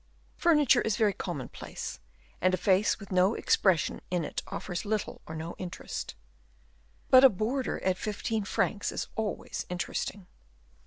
[0.35, 1.99] "Furniture is very commonplace;
[2.41, 6.15] and a face with no expression in it offers little or no interest."
[7.11, 10.25] "But a boarder at fifteen francs is always interesting."